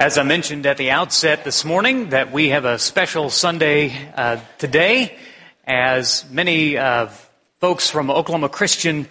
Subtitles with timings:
[0.00, 4.40] As I mentioned at the outset this morning, that we have a special Sunday uh,
[4.56, 5.18] today,
[5.66, 7.08] as many uh,
[7.58, 9.08] folks from Oklahoma Christian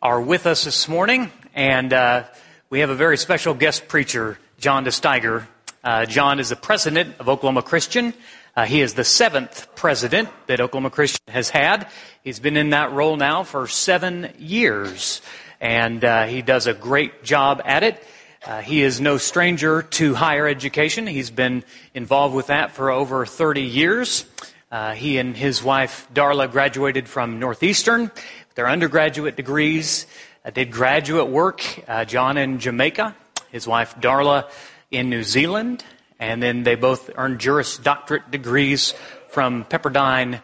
[0.00, 2.22] are with us this morning, and uh,
[2.70, 5.44] we have a very special guest preacher, John deSteiguer.
[5.82, 8.14] Uh, John is the president of Oklahoma Christian.
[8.54, 11.88] Uh, he is the seventh president that Oklahoma Christian has had.
[12.22, 15.20] He's been in that role now for seven years,
[15.60, 18.00] and uh, he does a great job at it.
[18.44, 21.06] Uh, he is no stranger to higher education.
[21.06, 24.24] He's been involved with that for over 30 years.
[24.70, 30.06] Uh, he and his wife, Darla, graduated from Northeastern with their undergraduate degrees,
[30.44, 33.16] uh, did graduate work, uh, John in Jamaica,
[33.50, 34.48] his wife, Darla,
[34.90, 35.84] in New Zealand,
[36.18, 38.94] and then they both earned Juris Doctorate degrees
[39.28, 40.40] from Pepperdine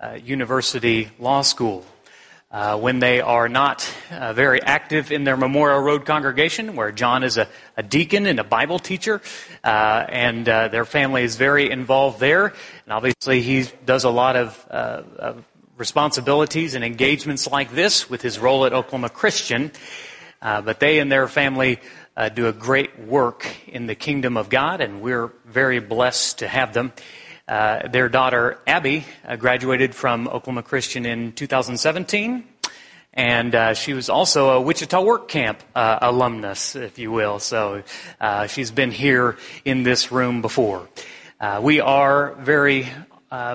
[0.00, 1.84] uh, University Law School.
[2.48, 7.24] Uh, when they are not uh, very active in their Memorial Road congregation, where John
[7.24, 9.20] is a, a deacon and a Bible teacher,
[9.64, 12.46] uh, and uh, their family is very involved there.
[12.84, 15.44] And obviously, he does a lot of, uh, of
[15.76, 19.72] responsibilities and engagements like this with his role at Oklahoma Christian.
[20.40, 21.80] But they and their family
[22.34, 26.72] do a great work in the kingdom of God, and we're very blessed to have
[26.72, 26.92] them.
[27.48, 32.42] Uh, their daughter, Abby, uh, graduated from Oklahoma Christian in 2017.
[33.14, 37.38] And uh, she was also a Wichita Work Camp uh, alumnus, if you will.
[37.38, 37.84] So
[38.20, 40.88] uh, she's been here in this room before.
[41.60, 42.88] we are very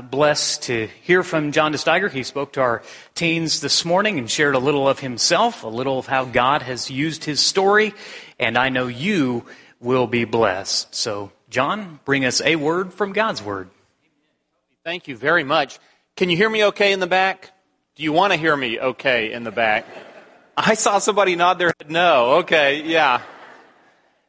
[0.10, 2.10] blessed to hear from John deSteiguer.
[2.10, 6.00] He spoke to our teens this morning and shared a little of himself, a little
[6.00, 7.94] of how God has used his story.
[8.40, 9.44] And I know you
[9.82, 10.96] will be blessed.
[10.96, 13.70] So, John, bring us a word from God's Word.
[14.84, 15.78] Thank you very much.
[16.16, 17.52] Can you hear me okay in the back?
[17.94, 19.86] Do you want to hear me okay in the back?
[20.58, 22.38] I saw somebody nod their head no.
[22.38, 23.22] Okay, yeah.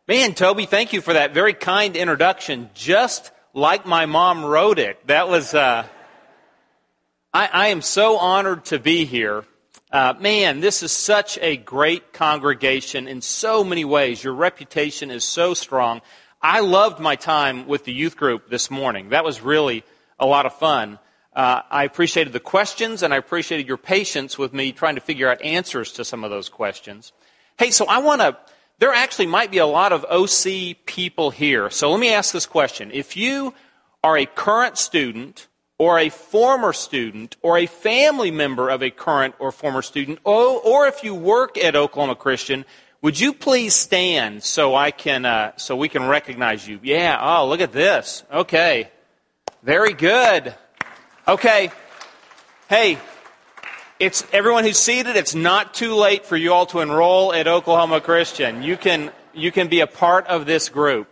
[0.07, 5.07] Man, Toby, thank you for that very kind introduction, just like my mom wrote it.
[5.07, 5.87] That was, uh,
[7.33, 9.47] I, I am so honored to be here.
[9.91, 14.23] Uh, man, this is such a great congregation in so many ways.
[14.23, 16.03] Your reputation is so strong.
[16.43, 19.09] I loved my time with the youth group this morning.
[19.11, 19.83] That was really
[20.19, 20.99] a lot of fun.
[21.35, 25.31] Uh, I appreciated the questions and I appreciated your patience with me trying to figure
[25.31, 27.13] out answers to some of those questions.
[27.59, 28.37] Hey, so I want to,
[28.79, 31.71] there actually might be a lot of OC people here.
[31.71, 32.91] So let me ask this question.
[32.93, 33.55] If you
[34.05, 39.35] are a current student or a former student or a family member of a current
[39.39, 42.67] or former student, or, or if you work at Oklahoma Christian,
[43.01, 46.79] would you please stand so I can, uh, so we can recognize you?
[46.83, 47.19] Yeah.
[47.21, 48.23] Oh, look at this.
[48.31, 48.91] Okay.
[49.63, 50.53] Very good.
[51.29, 51.71] Okay.
[52.69, 52.99] Hey,
[54.01, 58.01] it's everyone who's seated, it's not too late for you all to enroll at Oklahoma
[58.01, 58.65] Christian.
[58.65, 61.07] You can you can be a part of this group.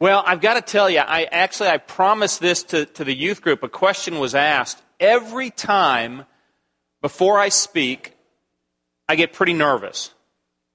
[0.00, 3.40] Well, I've got to tell you, I actually I promised this to, to the youth
[3.40, 3.62] group.
[3.62, 4.82] A question was asked.
[4.98, 6.24] Every time
[7.02, 8.16] before I speak,
[9.08, 10.10] I get pretty nervous.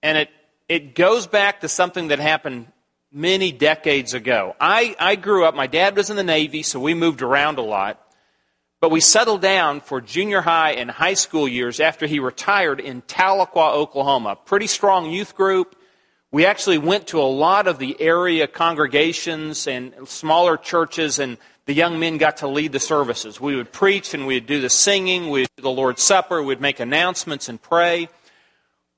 [0.01, 0.29] And it
[0.69, 2.71] it goes back to something that happened
[3.11, 4.55] many decades ago.
[4.59, 7.63] I, I grew up, my dad was in the Navy, so we moved around a
[7.63, 8.01] lot.
[8.81, 13.01] But we settled down for junior high and high school years after he retired in
[13.01, 14.37] Tahlequah, Oklahoma.
[14.37, 15.75] Pretty strong youth group.
[16.31, 21.73] We actually went to a lot of the area congregations and smaller churches, and the
[21.73, 23.41] young men got to lead the services.
[23.41, 26.79] We would preach and we'd do the singing, we'd do the Lord's Supper, we'd make
[26.79, 28.07] announcements and pray.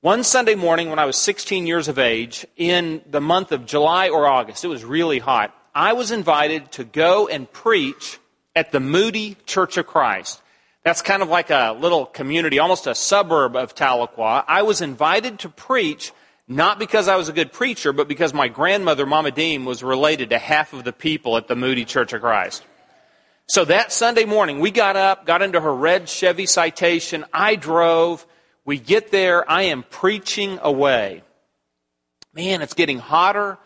[0.02, 4.08] One Sunday morning when I was 16 years of age, in the month of July
[4.08, 8.18] or August, it was really hot, I was invited to go and preach
[8.56, 10.42] at the Moody Church of Christ.
[10.82, 14.44] That's kind of like a little community, almost a suburb of Tahlequah.
[14.48, 16.10] I was invited to preach
[16.48, 20.30] not because I was a good preacher, but because my grandmother, Mama Deem, was related
[20.30, 22.64] to half of the people at the Moody Church of Christ.
[23.46, 27.24] So that Sunday morning, we got up, got into her red Chevy Citation.
[27.32, 28.26] I drove.
[28.64, 31.22] We get there, I am preaching away.
[32.32, 33.58] Man, it's getting hotter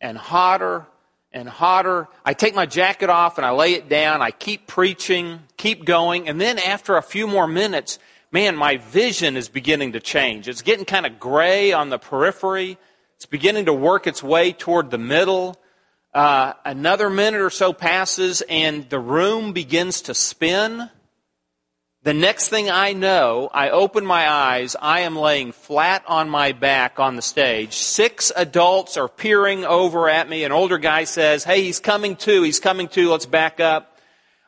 [0.00, 0.86] and hotter
[1.32, 2.08] and hotter.
[2.24, 4.20] I take my jacket off and I lay it down.
[4.20, 6.28] I keep preaching, keep going.
[6.28, 7.98] And then after a few more minutes,
[8.30, 10.48] man, my vision is beginning to change.
[10.48, 12.78] It's getting kind of gray on the periphery.
[13.16, 15.56] It's beginning to work its way toward the middle.
[16.12, 20.90] Uh, another minute or so passes and the room begins to spin.
[22.04, 26.50] The next thing I know, I open my eyes, I am laying flat on my
[26.50, 27.74] back on the stage.
[27.74, 30.42] Six adults are peering over at me.
[30.42, 33.98] An older guy says, Hey, he's coming too, he's coming too, let's back up.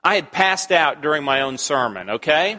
[0.02, 2.58] I had passed out during my own sermon, okay?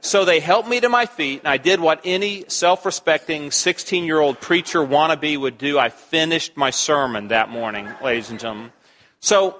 [0.00, 4.04] So they helped me to my feet, and I did what any self respecting 16
[4.04, 5.76] year old preacher wannabe would do.
[5.76, 8.70] I finished my sermon that morning, ladies and gentlemen.
[9.18, 9.58] So,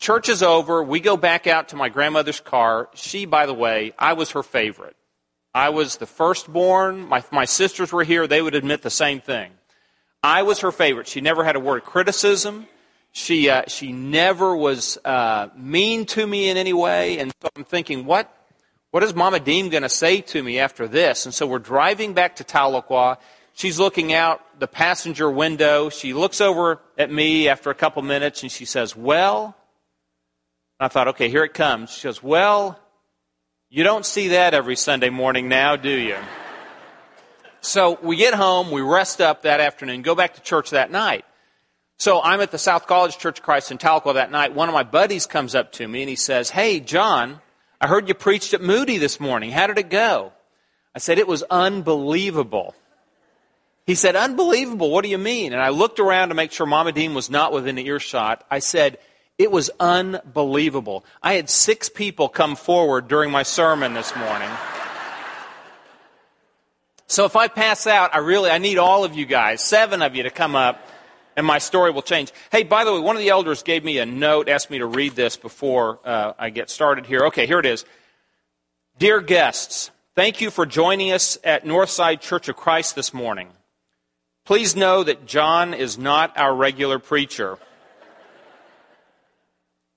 [0.00, 0.82] church is over.
[0.82, 2.88] We go back out to my grandmother's car.
[2.94, 4.96] She, by the way, I was her favorite.
[5.54, 7.08] I was the firstborn.
[7.08, 8.26] My, my sisters were here.
[8.26, 9.52] They would admit the same thing.
[10.22, 11.06] I was her favorite.
[11.06, 12.66] She never had a word of criticism.
[13.12, 17.18] She, uh, she never was uh, mean to me in any way.
[17.18, 18.32] And so I'm thinking, what,
[18.90, 21.26] what is Mama Deem going to say to me after this?
[21.26, 23.18] And so we're driving back to Tahlequah.
[23.54, 25.88] She's looking out the passenger window.
[25.88, 29.56] She looks over at me after a couple minutes and she says, Well,
[30.82, 31.90] I thought, okay, here it comes.
[31.90, 32.80] She goes, Well,
[33.68, 36.16] you don't see that every Sunday morning now, do you?
[37.60, 41.26] so we get home, we rest up that afternoon, go back to church that night.
[41.98, 44.54] So I'm at the South College Church of Christ in Tahlequah that night.
[44.54, 47.42] One of my buddies comes up to me and he says, Hey, John,
[47.78, 49.50] I heard you preached at Moody this morning.
[49.50, 50.32] How did it go?
[50.94, 52.74] I said, It was unbelievable.
[53.84, 54.90] He said, Unbelievable?
[54.90, 55.52] What do you mean?
[55.52, 58.46] And I looked around to make sure Mama Dean was not within earshot.
[58.50, 58.96] I said,
[59.40, 61.02] It was unbelievable.
[61.22, 64.50] I had six people come forward during my sermon this morning.
[67.06, 70.14] So if I pass out, I really, I need all of you guys, seven of
[70.14, 70.86] you to come up
[71.38, 72.34] and my story will change.
[72.52, 74.86] Hey, by the way, one of the elders gave me a note, asked me to
[74.86, 77.20] read this before uh, I get started here.
[77.28, 77.86] Okay, here it is.
[78.98, 83.48] Dear guests, thank you for joining us at Northside Church of Christ this morning.
[84.44, 87.58] Please know that John is not our regular preacher.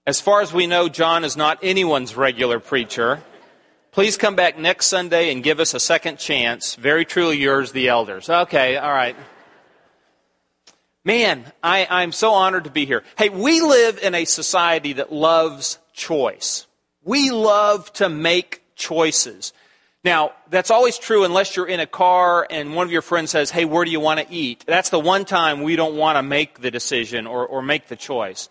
[0.05, 3.23] As far as we know, John is not anyone's regular preacher.
[3.91, 6.75] Please come back next Sunday and give us a second chance.
[6.75, 8.29] Very truly yours, the elders.
[8.29, 9.15] Okay, all right.
[11.05, 13.03] Man, I, I'm so honored to be here.
[13.17, 16.67] Hey, we live in a society that loves choice.
[17.05, 19.53] We love to make choices.
[20.03, 23.51] Now, that's always true unless you're in a car and one of your friends says,
[23.51, 24.65] Hey, where do you want to eat?
[24.67, 27.95] That's the one time we don't want to make the decision or, or make the
[27.95, 28.49] choice.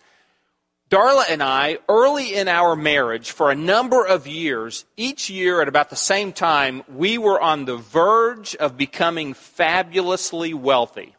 [0.93, 5.67] Darla and I, early in our marriage, for a number of years, each year at
[5.67, 11.15] about the same time, we were on the verge of becoming fabulously wealthy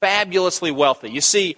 [0.00, 1.10] fabulously wealthy.
[1.10, 1.56] You see,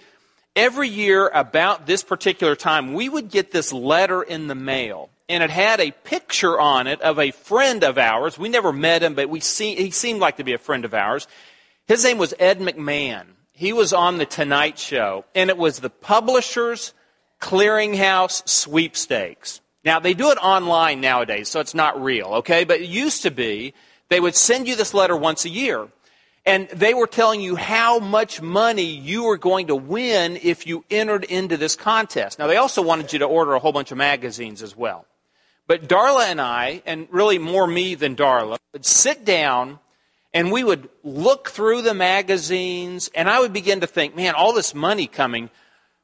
[0.55, 5.09] every year about this particular time, we would get this letter in the mail.
[5.29, 8.37] And it had a picture on it of a friend of ours.
[8.37, 10.93] We never met him, but we see, he seemed like to be a friend of
[10.93, 11.27] ours.
[11.87, 13.25] His name was Ed McMahon.
[13.61, 16.95] He was on The Tonight Show, and it was the Publishers
[17.39, 19.61] Clearinghouse Sweepstakes.
[19.85, 22.63] Now, they do it online nowadays, so it's not real, okay?
[22.63, 23.75] But it used to be
[24.09, 25.89] they would send you this letter once a year.
[26.43, 30.83] And they were telling you how much money you were going to win if you
[30.89, 32.39] entered into this contest.
[32.39, 35.05] Now, they also wanted you to order a whole bunch of magazines as well.
[35.67, 39.77] But Darla and I, and really more me than Darla, would sit down
[40.33, 44.53] and we would look through the magazines and I would begin to think, man, all
[44.53, 45.49] this money coming.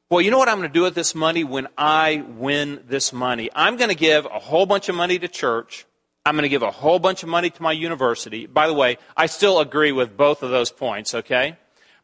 [0.10, 3.12] Well, you know what I'm going to do with this money when I win this
[3.12, 3.50] money?
[3.54, 5.86] I'm going to give a whole bunch of money to church.
[6.26, 8.48] I'm going to give a whole bunch of money to my university.
[8.48, 11.58] By the way, I still agree with both of those points, okay?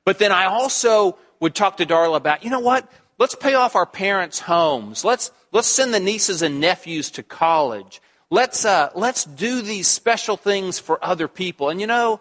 [0.05, 2.89] But then I also would talk to Darla about, you know what?
[3.19, 5.03] Let's pay off our parents' homes.
[5.03, 8.01] Let's, let's send the nieces and nephews to college.
[8.33, 11.69] Let's, uh, let's do these special things for other people.
[11.69, 12.19] And you know,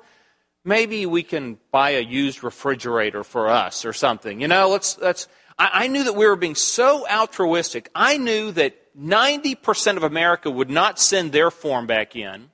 [0.63, 4.43] maybe we can buy a used refrigerator for us or something.
[4.43, 5.27] You know, let's, let's,
[5.59, 7.89] I, I knew that we were being so altruistic.
[7.95, 12.51] I knew that 90% of America would not send their form back in.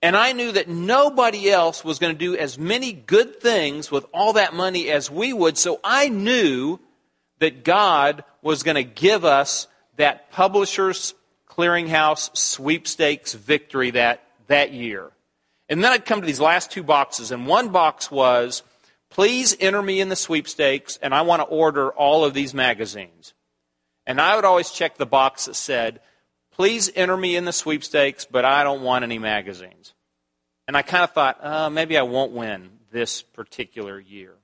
[0.00, 4.06] And I knew that nobody else was going to do as many good things with
[4.14, 5.58] all that money as we would.
[5.58, 6.78] So I knew
[7.40, 9.66] that God was going to give us
[9.96, 11.14] that publisher's
[11.56, 15.10] clearinghouse sweepstakes victory that, that year.
[15.68, 18.62] And then I'd come to these last two boxes, and one box was,
[19.10, 23.34] please enter me in the sweepstakes, and I want to order all of these magazines.
[24.06, 26.00] And I would always check the box that said,
[26.52, 29.94] please enter me in the sweepstakes, but I don't want any magazines.
[30.68, 34.34] And I kind of thought, uh, maybe I won't win this particular year.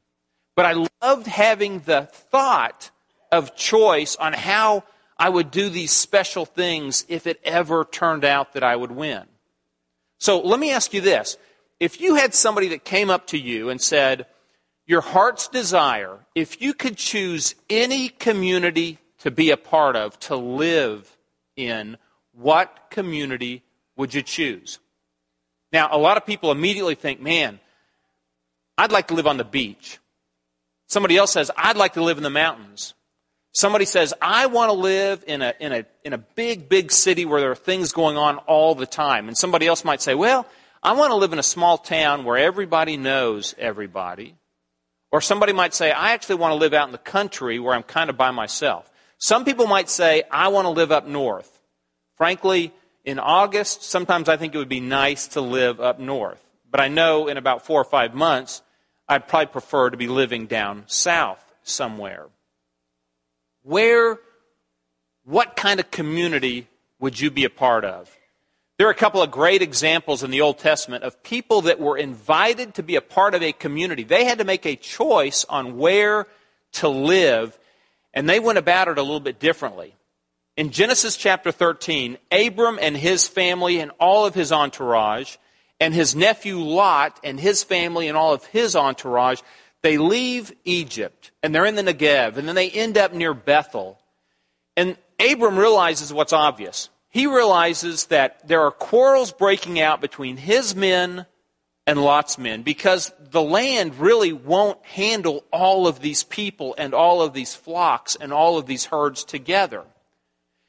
[0.56, 2.90] But I loved having the thought
[3.30, 4.84] of choice on how
[5.22, 9.22] I would do these special things if it ever turned out that I would win.
[10.18, 11.36] So let me ask you this.
[11.78, 14.26] If you had somebody that came up to you and said,
[14.84, 20.34] Your heart's desire, if you could choose any community to be a part of, to
[20.34, 21.16] live
[21.54, 21.98] in,
[22.32, 23.62] what community
[23.96, 24.80] would you choose?
[25.72, 27.60] Now, a lot of people immediately think, man,
[28.76, 30.00] I'd like to live on the beach.
[30.88, 32.94] Somebody else says, I'd like to live in the mountains.
[33.52, 37.26] Somebody says, I want to live in a, in, a, in a big, big city
[37.26, 39.28] where there are things going on all the time.
[39.28, 40.46] And somebody else might say, Well,
[40.82, 44.34] I want to live in a small town where everybody knows everybody.
[45.12, 47.82] Or somebody might say, I actually want to live out in the country where I'm
[47.82, 48.90] kind of by myself.
[49.18, 51.60] Some people might say, I want to live up north.
[52.16, 52.72] Frankly,
[53.04, 56.42] in August, sometimes I think it would be nice to live up north.
[56.70, 58.62] But I know in about four or five months,
[59.06, 62.26] I'd probably prefer to be living down south somewhere.
[63.62, 64.18] Where,
[65.24, 68.10] what kind of community would you be a part of?
[68.78, 71.96] There are a couple of great examples in the Old Testament of people that were
[71.96, 74.02] invited to be a part of a community.
[74.02, 76.26] They had to make a choice on where
[76.72, 77.56] to live,
[78.12, 79.94] and they went about it a little bit differently.
[80.56, 85.36] In Genesis chapter 13, Abram and his family and all of his entourage,
[85.78, 89.40] and his nephew Lot and his family and all of his entourage,
[89.82, 93.98] they leave Egypt and they're in the Negev and then they end up near Bethel.
[94.76, 96.88] And Abram realizes what's obvious.
[97.08, 101.26] He realizes that there are quarrels breaking out between his men
[101.86, 107.20] and Lot's men because the land really won't handle all of these people and all
[107.20, 109.84] of these flocks and all of these herds together.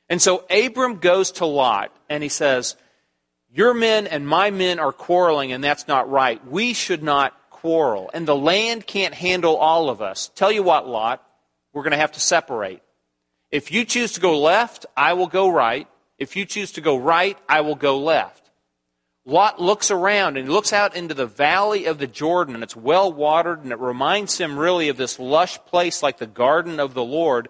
[0.09, 2.75] And so Abram goes to Lot and he says,
[3.51, 6.45] Your men and my men are quarreling, and that's not right.
[6.47, 10.29] We should not quarrel, and the land can't handle all of us.
[10.35, 11.25] Tell you what, Lot,
[11.71, 12.81] we're going to have to separate.
[13.51, 15.87] If you choose to go left, I will go right.
[16.17, 18.51] If you choose to go right, I will go left.
[19.25, 22.75] Lot looks around and he looks out into the valley of the Jordan, and it's
[22.75, 26.93] well watered, and it reminds him really of this lush place like the garden of
[26.93, 27.47] the Lord.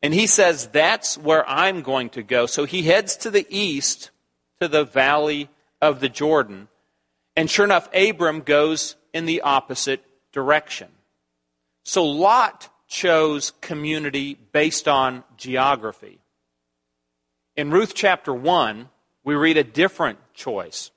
[0.00, 2.46] And he says, That's where I'm going to go.
[2.46, 4.12] So he heads to the east
[4.60, 5.48] to the valley
[5.82, 6.68] of the Jordan.
[7.40, 10.88] And sure enough, Abram goes in the opposite direction.
[11.84, 16.18] So Lot chose community based on geography.
[17.56, 18.90] In Ruth chapter 1,
[19.24, 20.90] we read a different choice.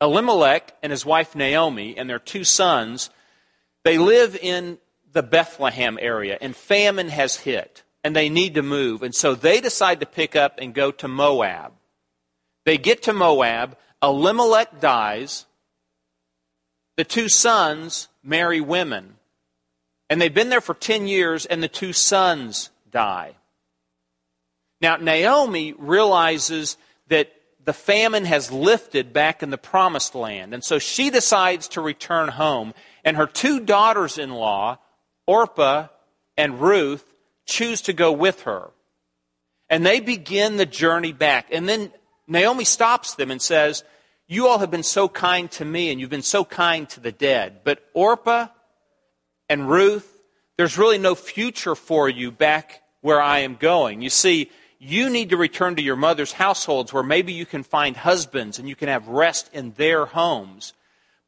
[0.00, 3.10] Elimelech and his wife Naomi and their two sons,
[3.84, 4.78] they live in
[5.12, 9.02] the Bethlehem area, and famine has hit, and they need to move.
[9.02, 11.74] And so they decide to pick up and go to Moab.
[12.64, 13.76] They get to Moab,
[14.06, 15.46] Elimelech dies,
[16.96, 19.16] the two sons marry women.
[20.08, 23.34] And they've been there for 10 years, and the two sons die.
[24.80, 26.76] Now, Naomi realizes
[27.08, 27.32] that
[27.64, 30.54] the famine has lifted back in the promised land.
[30.54, 32.74] And so she decides to return home.
[33.04, 34.78] And her two daughters in law,
[35.26, 35.88] Orpah
[36.36, 37.04] and Ruth,
[37.44, 38.70] choose to go with her.
[39.68, 41.48] And they begin the journey back.
[41.50, 41.90] And then
[42.28, 43.82] Naomi stops them and says,
[44.28, 47.12] you all have been so kind to me and you've been so kind to the
[47.12, 47.60] dead.
[47.64, 48.48] But Orpah
[49.48, 50.12] and Ruth,
[50.56, 54.02] there's really no future for you back where I am going.
[54.02, 57.96] You see, you need to return to your mother's households where maybe you can find
[57.96, 60.74] husbands and you can have rest in their homes.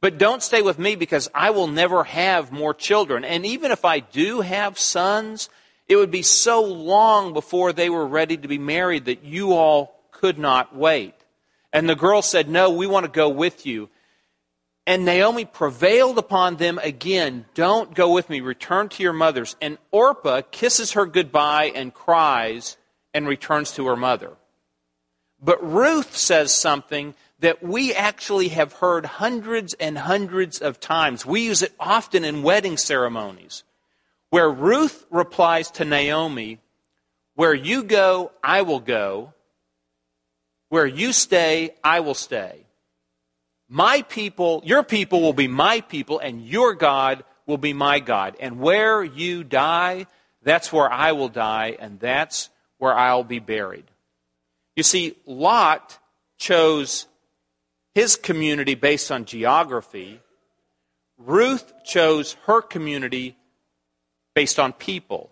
[0.01, 3.25] But don't stay with me because I will never have more children.
[3.25, 5.49] And even if I do have sons,
[5.87, 9.99] it would be so long before they were ready to be married that you all
[10.11, 11.13] could not wait.
[11.71, 13.89] And the girl said, No, we want to go with you.
[14.87, 19.55] And Naomi prevailed upon them again, Don't go with me, return to your mothers.
[19.61, 22.77] And Orpah kisses her goodbye and cries
[23.13, 24.31] and returns to her mother.
[25.41, 31.25] But Ruth says something that we actually have heard hundreds and hundreds of times.
[31.25, 33.63] We use it often in wedding ceremonies,
[34.29, 36.59] where Ruth replies to Naomi,
[37.35, 39.33] Where you go, I will go
[40.69, 42.65] where you stay, I will stay.
[43.67, 48.35] My people, your people will be my people, and your God will be my God.
[48.39, 50.07] And where you die,
[50.41, 53.85] that's where I will die, and that's where I'll be buried.
[54.75, 55.99] You see, Lot
[56.37, 57.05] chose
[57.93, 60.21] his community based on geography.
[61.17, 63.35] Ruth chose her community
[64.33, 65.29] based on people,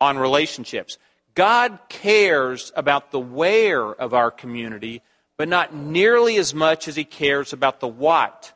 [0.00, 0.98] on relationships.
[1.38, 5.02] God cares about the where of our community,
[5.36, 8.52] but not nearly as much as He cares about the what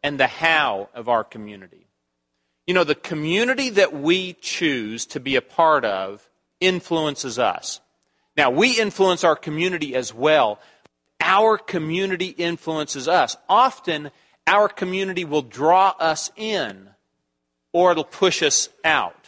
[0.00, 1.88] and the how of our community.
[2.68, 6.30] You know, the community that we choose to be a part of
[6.60, 7.80] influences us.
[8.36, 10.60] Now, we influence our community as well.
[11.20, 13.36] Our community influences us.
[13.48, 14.12] Often,
[14.46, 16.90] our community will draw us in
[17.72, 19.23] or it'll push us out.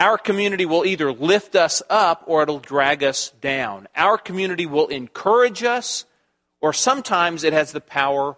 [0.00, 3.88] Our community will either lift us up or it'll drag us down.
[3.96, 6.04] Our community will encourage us,
[6.60, 8.36] or sometimes it has the power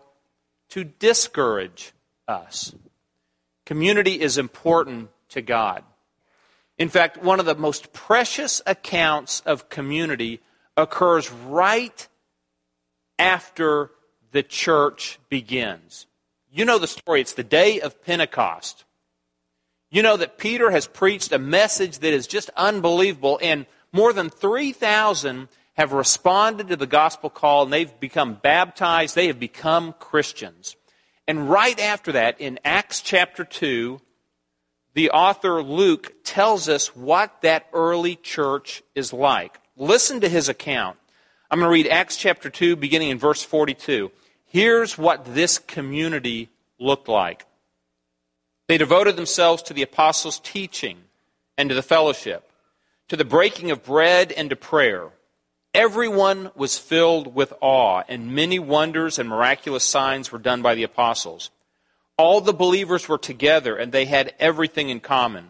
[0.71, 1.93] to discourage
[2.27, 2.75] us.
[3.67, 5.85] Community is important to God.
[6.79, 10.41] In fact, one of the most precious accounts of community
[10.79, 12.09] occurs right
[13.19, 13.91] after
[14.33, 16.07] the church begins.
[16.51, 17.21] You know the story.
[17.21, 18.85] It's the day of Pentecost.
[19.91, 24.31] You know that Peter has preached a message that is just unbelievable, and more than
[24.31, 29.15] 3,000 have responded to the gospel call and they've become baptized.
[29.15, 30.77] They have become Christians.
[31.27, 34.01] And right after that, in Acts chapter 2,
[34.95, 39.59] the author Luke tells us what that early church is like.
[39.77, 40.99] Listen to his account.
[41.51, 44.13] I'm going to read Acts chapter 2, beginning in verse 42.
[44.45, 47.47] Here's what this community looked like.
[48.71, 50.99] They devoted themselves to the apostles' teaching
[51.59, 52.53] and to the fellowship,
[53.09, 55.09] to the breaking of bread and to prayer.
[55.75, 60.85] Everyone was filled with awe, and many wonders and miraculous signs were done by the
[60.85, 61.51] apostles.
[62.17, 65.49] All the believers were together, and they had everything in common.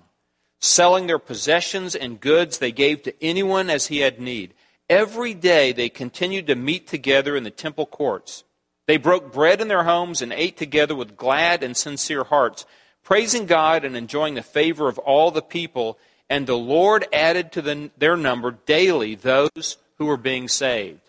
[0.59, 4.55] Selling their possessions and goods, they gave to anyone as he had need.
[4.89, 8.45] Every day they continued to meet together in the temple courts.
[8.87, 12.65] They broke bread in their homes and ate together with glad and sincere hearts,
[13.11, 15.99] praising God and enjoying the favor of all the people.
[16.29, 21.01] And the Lord added to the, their number daily those who were being saved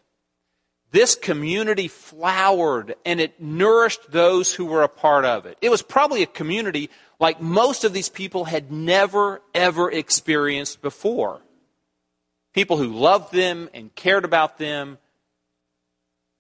[0.92, 5.58] this community flowered and it nourished those who were a part of it.
[5.62, 6.90] It was probably a community
[7.20, 11.42] like most of these people had never, ever experienced before.
[12.54, 14.98] People who loved them and cared about them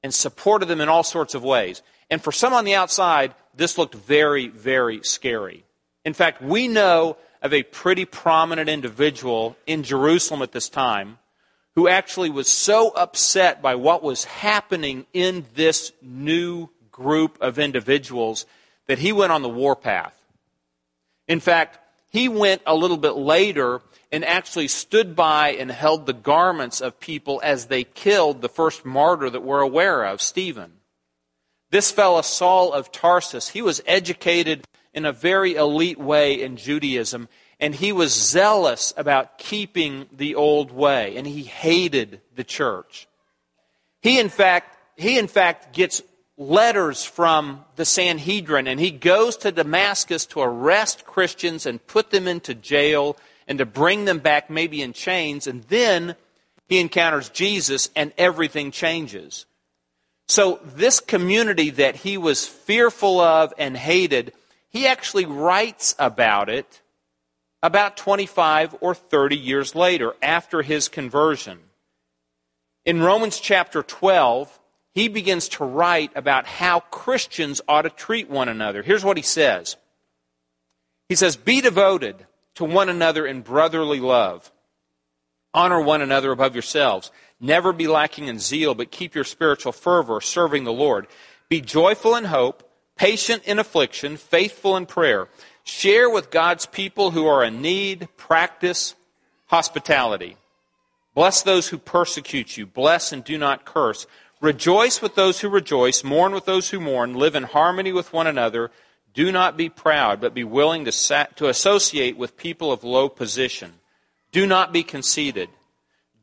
[0.04, 1.82] and supported them in all sorts of ways.
[2.10, 5.64] And for some on the outside, this looked very, very scary.
[6.06, 11.18] In fact, we know of a pretty prominent individual in Jerusalem at this time
[11.76, 18.46] who actually was so upset by what was happening in this new group of individuals
[18.88, 20.14] that he went on the warpath.
[21.28, 21.80] In fact,
[22.10, 23.82] he went a little bit later
[24.12, 28.84] and actually stood by and held the garments of people as they killed the first
[28.84, 30.74] martyr that we're aware of, Stephen.
[31.72, 37.30] This fellow, Saul of Tarsus, he was educated in a very elite way in Judaism,
[37.62, 43.08] and he was zealous about keeping the old way, and he hated the church.
[44.02, 46.02] He, in fact, he in fact gets
[46.38, 52.28] letters from the Sanhedrin, and he goes to Damascus to arrest Christians and put them
[52.28, 53.16] into jail
[53.48, 56.16] and to bring them back, maybe in chains, and then
[56.68, 59.46] he encounters Jesus, and everything changes.
[60.32, 64.32] So, this community that he was fearful of and hated,
[64.70, 66.80] he actually writes about it
[67.62, 71.60] about 25 or 30 years later, after his conversion.
[72.86, 74.58] In Romans chapter 12,
[74.94, 78.84] he begins to write about how Christians ought to treat one another.
[78.84, 79.76] Here's what he says
[81.10, 84.50] He says, Be devoted to one another in brotherly love.
[85.54, 87.12] Honor one another above yourselves.
[87.44, 91.08] Never be lacking in zeal, but keep your spiritual fervor serving the Lord.
[91.50, 92.64] Be joyful in hope,
[92.96, 95.28] patient in affliction, faithful in prayer.
[95.64, 98.08] Share with God's people who are in need.
[98.16, 98.96] Practice
[99.48, 100.38] hospitality.
[101.16, 102.68] Bless those who persecute you.
[102.68, 104.06] Bless and do not curse.
[104.40, 106.04] Rejoice with those who rejoice.
[106.04, 107.16] Mourn with those who mourn.
[107.16, 108.72] Live in harmony with one another.
[109.14, 113.10] Do not be proud, but be willing to, sat, to associate with people of low
[113.10, 113.74] position.
[114.32, 115.50] Do not be conceited.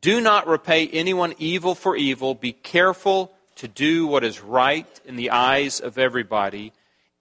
[0.00, 2.34] Do not repay anyone evil for evil.
[2.34, 6.72] Be careful to do what is right in the eyes of everybody.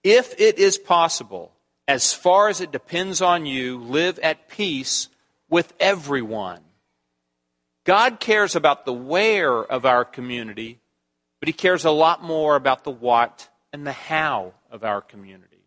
[0.04, 1.52] If it is possible,
[1.88, 5.08] as far as it depends on you, live at peace
[5.50, 6.60] with everyone.
[7.84, 10.78] God cares about the where of our community,
[11.40, 15.64] but He cares a lot more about the what and the how of our community.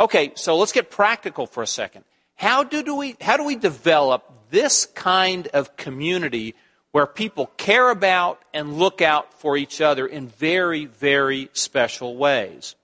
[0.00, 2.04] Okay, so let's get practical for a second.
[2.36, 6.54] How do, we, how do we develop this kind of community
[6.92, 12.74] where people care about and look out for each other in very, very special ways?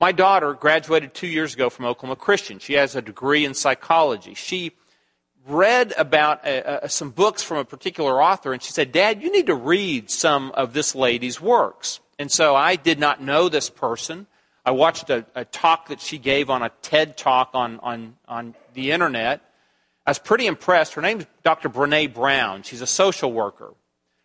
[0.00, 2.58] My daughter graduated two years ago from Oklahoma Christian.
[2.58, 4.34] She has a degree in psychology.
[4.34, 4.72] She
[5.46, 9.32] read about a, a, some books from a particular author, and she said, Dad, you
[9.32, 12.00] need to read some of this lady's works.
[12.18, 14.26] And so I did not know this person.
[14.66, 18.56] I watched a, a talk that she gave on a TED talk on, on, on
[18.74, 19.40] the internet.
[20.04, 20.94] I was pretty impressed.
[20.94, 21.68] Her name is Dr.
[21.68, 22.64] Brene Brown.
[22.64, 23.74] She's a social worker.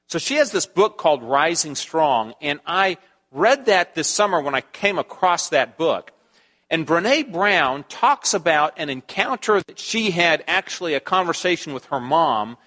[0.07, 2.97] So she has this book called Rising Strong, and I
[3.31, 6.11] read that this summer when I came across that book.
[6.71, 11.99] And Brene Brown talks about an encounter that she had, actually a conversation with her
[11.99, 12.57] mom,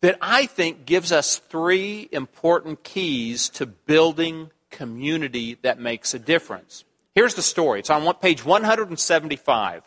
[0.00, 6.84] that I think gives us three important keys to building community that makes a difference.
[7.16, 7.80] Here's the story.
[7.80, 9.82] It's on page 175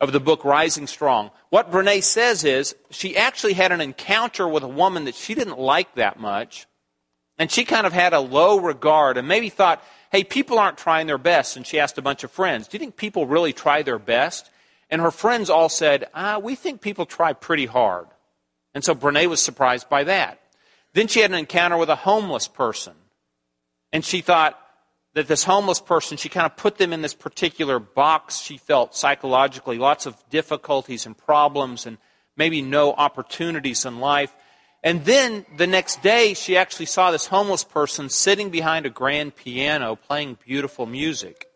[0.00, 1.30] of the book Rising Strong.
[1.50, 5.60] What Brene says is she actually had an encounter with a woman that she didn't
[5.60, 6.66] like that much,
[7.38, 11.06] and she kind of had a low regard and maybe thought, hey, people aren't trying
[11.06, 11.56] their best.
[11.56, 14.50] And she asked a bunch of friends, do you think people really try their best?
[14.90, 18.08] And her friends all said, ah, we think people try pretty hard.
[18.74, 20.40] And so Brene was surprised by that.
[20.92, 22.94] Then she had an encounter with a homeless person.
[23.92, 24.58] And she thought
[25.14, 28.94] that this homeless person, she kind of put them in this particular box she felt
[28.94, 31.98] psychologically, lots of difficulties and problems and
[32.36, 34.34] maybe no opportunities in life.
[34.82, 39.36] And then the next day, she actually saw this homeless person sitting behind a grand
[39.36, 41.48] piano playing beautiful music.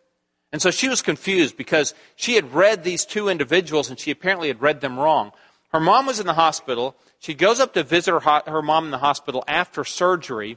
[0.50, 4.48] And so she was confused because she had read these two individuals and she apparently
[4.48, 5.32] had read them wrong.
[5.72, 6.96] Her mom was in the hospital.
[7.18, 10.56] She goes up to visit her, her mom in the hospital after surgery.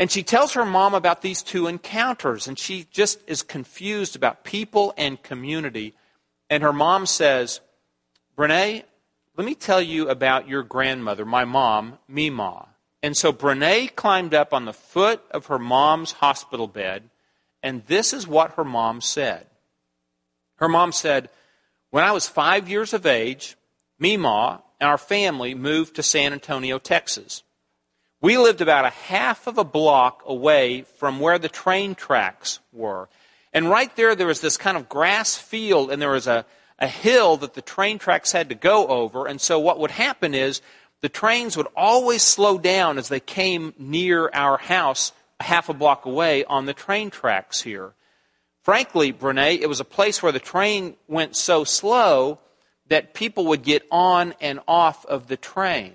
[0.00, 2.48] And she tells her mom about these two encounters.
[2.48, 5.94] And she just is confused about people and community.
[6.48, 7.60] And her mom says,
[8.36, 8.82] Brene,
[9.36, 12.66] let me tell you about your grandmother, my mom, Mima.
[13.02, 17.10] And so Brene climbed up on the foot of her mom's hospital bed
[17.62, 19.46] and this is what her mom said.
[20.56, 21.30] Her mom said,
[21.90, 23.56] When I was five years of age,
[23.98, 27.42] Mima and our family moved to San Antonio, Texas.
[28.20, 33.08] We lived about a half of a block away from where the train tracks were.
[33.52, 36.44] And right there, there was this kind of grass field, and there was a,
[36.78, 39.26] a hill that the train tracks had to go over.
[39.26, 40.60] And so, what would happen is
[41.00, 46.04] the trains would always slow down as they came near our house half a block
[46.04, 47.94] away on the train tracks here.
[48.62, 52.38] Frankly, Brene, it was a place where the train went so slow
[52.88, 55.94] that people would get on and off of the train.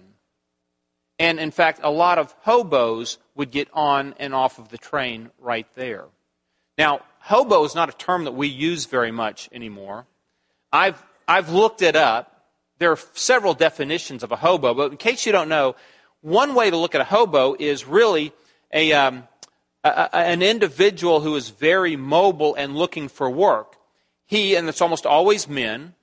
[1.18, 5.32] And in fact, a lot of hobos would get on and off of the train
[5.40, 6.06] right there.
[6.78, 10.06] Now, hobo is not a term that we use very much anymore.
[10.72, 12.32] I've, I've looked it up.
[12.80, 15.76] There are several definitions of a hobo, but in case you don't know,
[16.22, 18.34] one way to look at a hobo is really
[18.74, 19.28] a, um,
[19.86, 23.78] a, an individual who is very mobile and looking for work.
[24.26, 25.94] He, and it's almost always men,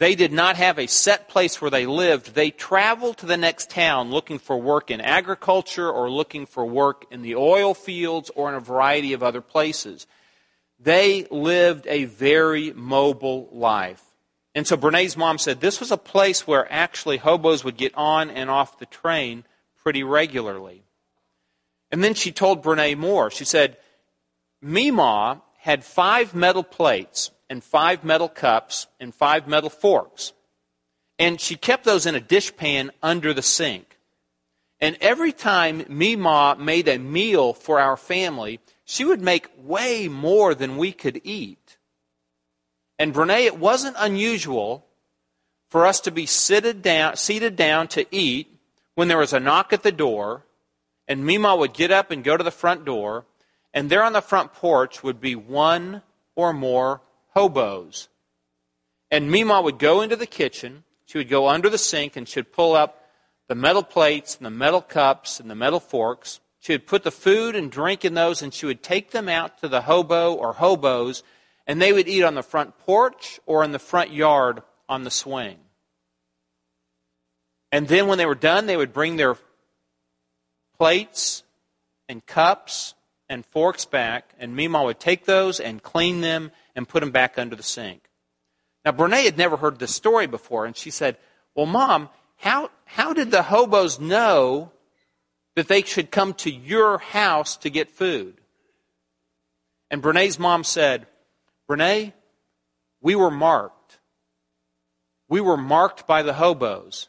[0.00, 2.34] they did not have a set place where they lived.
[2.34, 7.04] They traveled to the next town looking for work in agriculture or looking for work
[7.10, 10.06] in the oil fields or in a variety of other places.
[10.78, 14.02] They lived a very mobile life.
[14.54, 18.30] And so Brene's mom said this was a place where actually hobos would get on
[18.30, 19.44] and off the train
[19.82, 20.82] pretty regularly.
[21.92, 23.30] And then she told Brene more.
[23.30, 23.76] She said,
[24.62, 30.32] Mima had five metal plates and five metal cups and five metal forks.
[31.18, 33.98] And she kept those in a dishpan under the sink.
[34.80, 40.54] And every time Mima made a meal for our family, she would make way more
[40.54, 41.76] than we could eat.
[42.98, 44.86] And Brene, it wasn't unusual
[45.68, 48.48] for us to be seated down, seated down to eat
[48.94, 50.44] when there was a knock at the door
[51.10, 53.24] and Mima would get up and go to the front door,
[53.74, 56.02] and there on the front porch would be one
[56.36, 57.00] or more
[57.34, 58.08] hobos.
[59.10, 62.52] And Mima would go into the kitchen, she would go under the sink, and she'd
[62.52, 63.04] pull up
[63.48, 66.40] the metal plates and the metal cups and the metal forks.
[66.60, 69.60] She would put the food and drink in those, and she would take them out
[69.60, 71.24] to the hobo or hobos,
[71.66, 75.10] and they would eat on the front porch or in the front yard on the
[75.10, 75.56] swing.
[77.72, 79.36] And then when they were done, they would bring their
[80.76, 81.42] plates
[82.08, 82.94] and cups
[83.30, 87.38] and forks back, and Mima would take those and clean them and put them back
[87.38, 88.10] under the sink.
[88.84, 91.16] Now, Brene had never heard this story before, and she said,
[91.54, 94.72] Well, Mom, how, how did the hobos know
[95.54, 98.40] that they should come to your house to get food?
[99.90, 101.06] And Brene's mom said,
[101.68, 102.12] Brene,
[103.00, 103.98] we were marked.
[105.28, 107.08] We were marked by the hobos.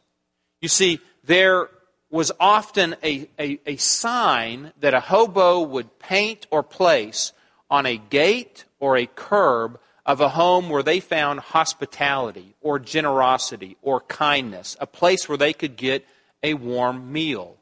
[0.61, 1.69] You see, there
[2.11, 7.31] was often a, a, a, sign that a hobo would paint or place
[7.69, 13.77] on a gate or a curb of a home where they found hospitality or generosity
[13.81, 16.05] or kindness, a place where they could get
[16.43, 17.55] a warm meal.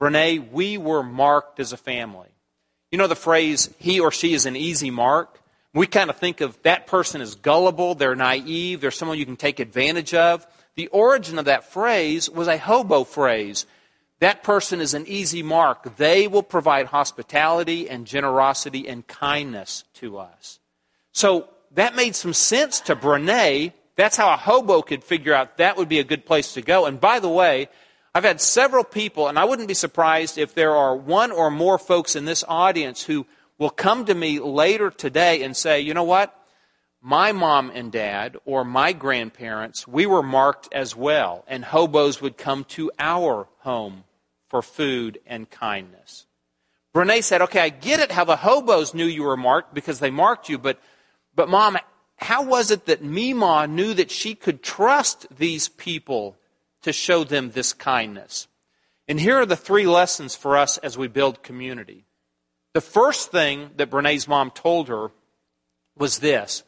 [0.00, 2.28] Brene, we were marked as a family.
[2.90, 5.40] You know the phrase, he or she is an easy mark?
[5.74, 9.36] We kind of think of that person as gullible, they're naive, they're someone you can
[9.36, 10.46] take advantage of.
[10.76, 13.66] The origin of that phrase was a hobo phrase.
[14.20, 15.96] That person is an easy mark.
[15.96, 20.58] They will provide hospitality and generosity and kindness to us.
[21.12, 23.72] So that made some sense to Brene.
[23.96, 26.84] That's how a hobo could figure out that would be a good place to go.
[26.84, 27.68] And by the way,
[28.14, 31.78] I've had several people, and I wouldn't be surprised if there are one or more
[31.78, 33.26] folks in this audience who
[33.58, 36.35] will come to me later today and say, you know what?
[37.06, 42.36] My mom and dad or my grandparents, we were marked as well, and hobos would
[42.36, 44.02] come to our home
[44.48, 46.26] for food and kindness.
[46.92, 50.10] Brene said, Okay, I get it how the hobos knew you were marked because they
[50.10, 50.80] marked you, but,
[51.32, 51.78] but mom,
[52.16, 56.36] how was it that Mima knew that she could trust these people
[56.82, 58.48] to show them this kindness?
[59.06, 62.04] And here are the three lessons for us as we build community.
[62.74, 65.12] The first thing that Brene's mom told her
[65.96, 66.64] was this.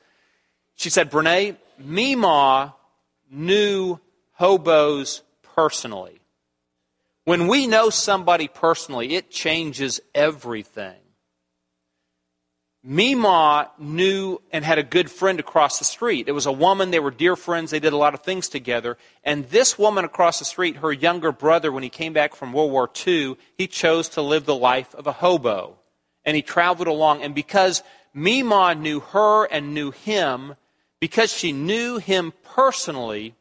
[0.78, 2.74] She said, Brene, Mima
[3.28, 3.98] knew
[4.34, 6.20] hobos personally.
[7.24, 10.96] When we know somebody personally, it changes everything.
[12.84, 16.28] Mima knew and had a good friend across the street.
[16.28, 18.96] It was a woman, they were dear friends, they did a lot of things together.
[19.24, 22.70] And this woman across the street, her younger brother, when he came back from World
[22.70, 25.76] War II, he chose to live the life of a hobo.
[26.24, 27.22] And he traveled along.
[27.22, 27.82] And because
[28.14, 30.54] Mima knew her and knew him,
[31.00, 33.34] because she knew him personally,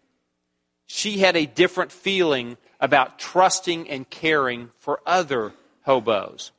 [0.86, 6.52] she had a different feeling about trusting and caring for other hobos.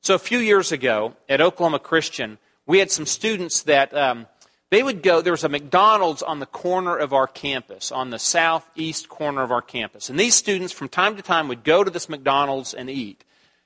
[0.00, 4.26] So a few years ago at Oklahoma Christian, we had some students that um,
[4.70, 5.20] they would go.
[5.20, 9.52] There was a McDonald's on the corner of our campus, on the southeast corner of
[9.52, 12.88] our campus, and these students from time to time would go to this McDonald's and
[12.88, 13.24] eat.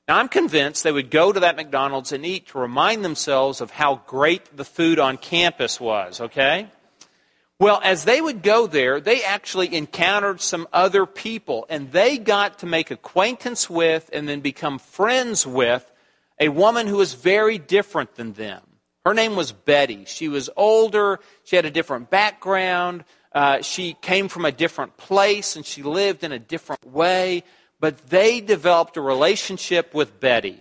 [0.08, 3.72] Now I'm convinced they would go to that McDonald's and eat to remind themselves of
[3.72, 6.20] how great the food on campus was.
[6.20, 6.68] Okay.
[7.58, 12.58] Well, as they would go there, they actually encountered some other people, and they got
[12.58, 15.90] to make acquaintance with and then become friends with
[16.38, 18.60] a woman who was very different than them.
[19.06, 20.04] Her name was Betty.
[20.04, 25.56] She was older, she had a different background, uh, she came from a different place,
[25.56, 27.42] and she lived in a different way,
[27.80, 30.60] but they developed a relationship with Betty.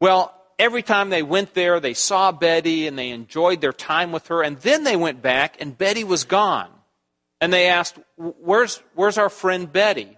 [0.00, 4.28] Well, every time they went there, they saw Betty and they enjoyed their time with
[4.28, 6.70] her, and then they went back and Betty was gone.
[7.40, 10.16] And they asked, Where's, where's our friend Betty?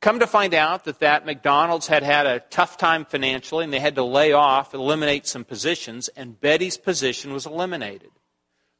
[0.00, 3.80] Come to find out that that McDonald's had had a tough time financially and they
[3.80, 8.10] had to lay off, eliminate some positions, and Betty's position was eliminated.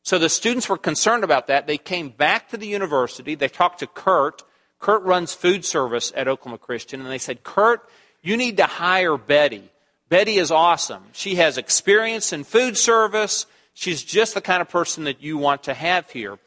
[0.02, 1.66] So the students were concerned about that.
[1.66, 3.34] They came back to the university.
[3.34, 4.44] They talked to Kurt.
[4.78, 7.88] Kurt runs food service at Oklahoma Christian, and they said, Kurt,
[8.22, 9.70] you need to hire Betty.
[10.08, 11.04] Betty is awesome.
[11.12, 13.46] She has experience in food service.
[13.74, 16.38] She's just the kind of person that you want to have here.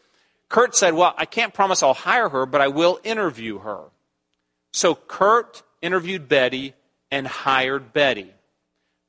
[0.48, 3.84] Kurt said, Well, I can't promise I'll hire her, but I will interview her.
[4.72, 6.74] So Kurt interviewed Betty
[7.12, 8.32] and hired Betty.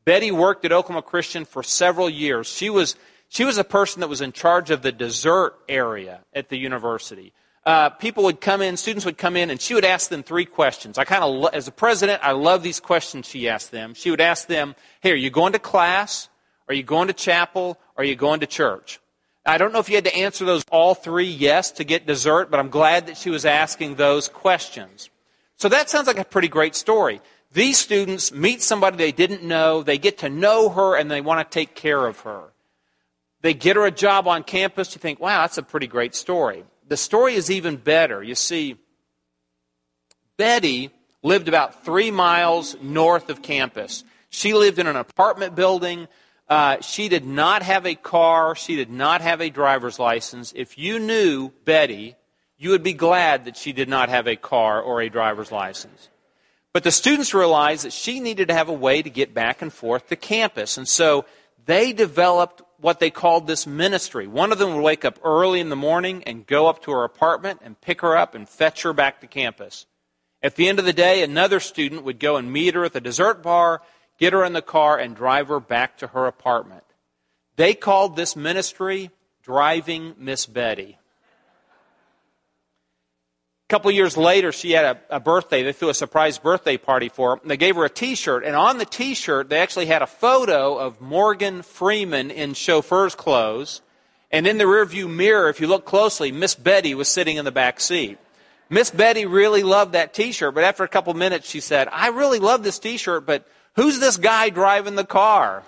[0.05, 2.47] Betty worked at Oklahoma Christian for several years.
[2.47, 2.97] She was,
[3.29, 7.33] she was a person that was in charge of the dessert area at the university.
[7.67, 10.47] Uh, people would come in, students would come in, and she would ask them three
[10.47, 10.97] questions.
[10.97, 13.95] I kind of, as a president, I love these questions she asked them.
[13.95, 16.29] She would ask them, "Hey, are you going to class?
[16.69, 17.79] Are you going to chapel?
[17.97, 18.99] Are you going to church?"
[19.45, 22.51] I don't know if you had to answer those all three yes to get dessert,
[22.51, 25.11] but I'm glad that she was asking those questions.
[25.57, 27.21] So that sounds like a pretty great story.
[27.53, 31.41] These students meet somebody they didn't know, they get to know her, and they want
[31.41, 32.53] to take care of her.
[33.43, 34.95] They get her a job on campus.
[34.95, 36.65] You think, wow, that's a pretty great story.
[36.91, 38.21] The story is even better.
[38.21, 38.77] You see,
[40.37, 40.91] Betty
[41.23, 44.03] lived about three miles north of campus.
[44.29, 46.09] She lived in an apartment building.
[46.49, 48.57] Uh, she did not have a car.
[48.57, 50.53] She did not have a driver's license.
[50.57, 52.17] If you knew Betty,
[52.59, 56.09] you would be glad that she did not have a car or a driver's license.
[56.73, 59.73] But the students realized that she needed to have a way to get back and
[59.73, 60.77] forth to campus.
[60.77, 61.25] And so
[61.67, 64.27] they developed what they called this ministry.
[64.27, 67.05] One of them would wake up early in the morning and go up to her
[67.05, 69.87] apartment and pick her up and fetch her back to campus.
[70.43, 73.01] At the end of the day, another student would go and meet her at the
[73.01, 73.83] dessert bar,
[74.19, 76.85] get her in the car, and drive her back to her apartment.
[77.57, 79.11] They called this ministry
[79.43, 81.00] Driving Miss Betty
[83.71, 85.63] couple years later, she had a, a, birthday.
[85.63, 87.43] They threw a surprise birthday party for her.
[87.43, 90.77] And they gave her a T-shirt, and on the T-shirt, they actually had a photo
[90.77, 93.81] of Morgan Freeman in chauffeur's clothes.
[94.33, 97.53] And in the rearview mirror, if you look closely, Miss Betty was sitting in the
[97.53, 98.19] back seat.
[98.69, 102.39] Miss Betty really loved that T-shirt, but after a couple minutes, she said, "I really
[102.39, 105.63] love this T-shirt, but who's this guy driving the car?"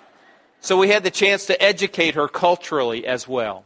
[0.61, 3.65] So we had the chance to educate her culturally as well.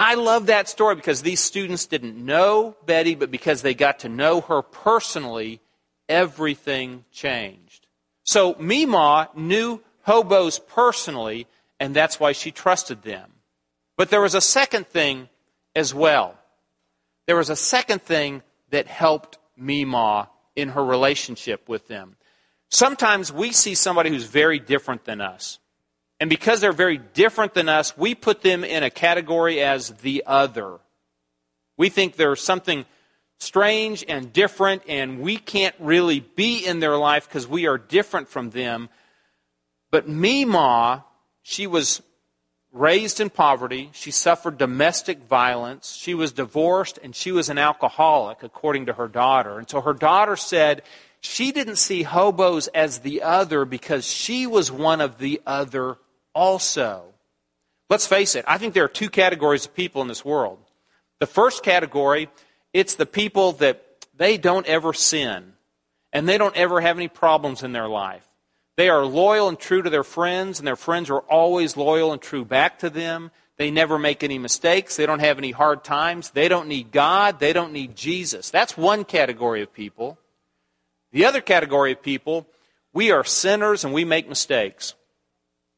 [0.00, 4.08] I love that story because these students didn't know Betty, but because they got to
[4.08, 5.60] know her personally,
[6.08, 7.88] everything changed.
[8.22, 11.48] So Mima knew hobos personally,
[11.80, 13.32] and that's why she trusted them.
[13.96, 15.28] But there was a second thing
[15.74, 16.38] as well.
[17.26, 22.14] There was a second thing that helped Mima in her relationship with them.
[22.70, 25.58] Sometimes we see somebody who's very different than us.
[26.20, 30.24] And because they're very different than us, we put them in a category as the
[30.26, 30.78] other.
[31.76, 32.84] We think there's something
[33.38, 38.28] strange and different, and we can't really be in their life because we are different
[38.28, 38.88] from them.
[39.92, 41.04] But Mima,
[41.42, 42.02] she was
[42.72, 43.90] raised in poverty.
[43.92, 45.94] She suffered domestic violence.
[45.94, 49.56] She was divorced, and she was an alcoholic, according to her daughter.
[49.56, 50.82] And so her daughter said
[51.20, 55.96] she didn't see hobos as the other because she was one of the other
[56.38, 57.02] also.
[57.90, 60.58] Let's face it, I think there are two categories of people in this world.
[61.18, 62.28] The first category,
[62.72, 63.82] it's the people that
[64.16, 65.54] they don't ever sin
[66.12, 68.26] and they don't ever have any problems in their life.
[68.76, 72.22] They are loyal and true to their friends, and their friends are always loyal and
[72.22, 73.32] true back to them.
[73.56, 74.94] They never make any mistakes.
[74.94, 76.30] They don't have any hard times.
[76.30, 77.40] They don't need God.
[77.40, 78.50] They don't need Jesus.
[78.50, 80.16] That's one category of people.
[81.10, 82.46] The other category of people,
[82.92, 84.94] we are sinners and we make mistakes.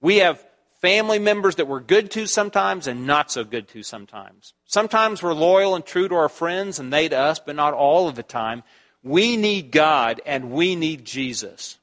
[0.02, 0.44] We have
[0.80, 4.54] family members that we're good to sometimes and not so good to sometimes.
[4.64, 8.08] Sometimes we're loyal and true to our friends and they to us, but not all
[8.08, 8.62] of the time.
[9.02, 11.78] We need God and we need Jesus.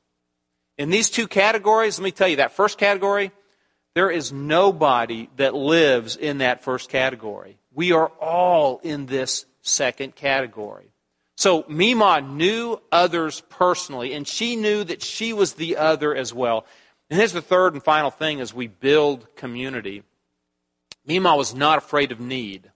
[0.78, 3.32] In these two categories, let me tell you that first category,
[3.96, 7.58] there is nobody that lives in that first category.
[7.74, 10.92] We are all in this second category.
[11.36, 16.66] So Mima knew others personally, and she knew that she was the other as well.
[17.10, 20.04] And here's the third and final thing as we build community.
[21.06, 22.72] Mima was not afraid of need.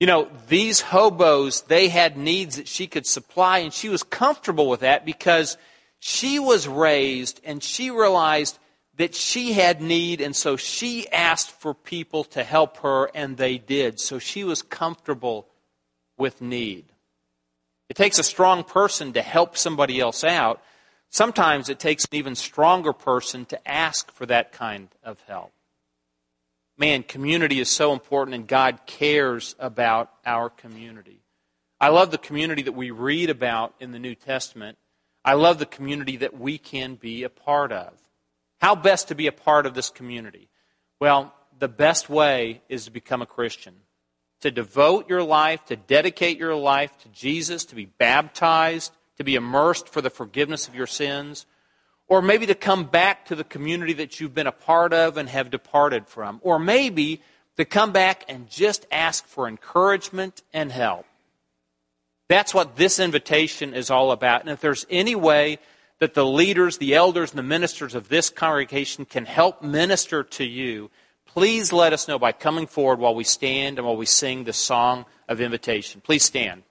[0.00, 4.68] You know, these hobos, they had needs that she could supply, and she was comfortable
[4.68, 5.56] with that because
[6.00, 8.58] she was raised and she realized
[8.96, 13.58] that she had need, and so she asked for people to help her, and they
[13.58, 14.00] did.
[14.00, 15.46] So she was comfortable
[16.18, 16.86] with need.
[17.88, 20.62] It takes a strong person to help somebody else out,
[21.10, 25.52] Sometimes it takes an even stronger person to ask for that kind of help.
[26.78, 31.20] Man, community is so important, and God cares about our community.
[31.80, 34.76] I love the community that we read about in the New Testament.
[35.24, 37.92] I love the community that we can be a part of.
[38.60, 40.48] How best to be a part of this community?
[41.00, 43.74] Well, the best way is to become a Christian.
[44.40, 49.34] To devote your life, to dedicate your life to Jesus, to be baptized, to be
[49.34, 51.46] immersed for the forgiveness of your sins,
[52.08, 55.28] or maybe to come back to the community that you've been a part of and
[55.28, 57.20] have departed from, or maybe
[57.56, 61.06] to come back and just ask for encouragement and help.
[62.28, 64.42] That's what this invitation is all about.
[64.42, 65.58] And if there's any way
[65.98, 70.44] that the leaders, the elders, and the ministers of this congregation can help minister to
[70.44, 70.90] you,
[71.24, 74.52] please let us know by coming forward while we stand and while we sing the
[74.52, 76.00] song of invitation.
[76.00, 76.62] Please stand.